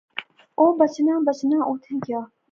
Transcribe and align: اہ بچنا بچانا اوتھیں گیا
اہ 0.59 0.63
بچنا 0.79 1.13
بچانا 1.25 1.57
اوتھیں 1.69 1.97
گیا 2.05 2.21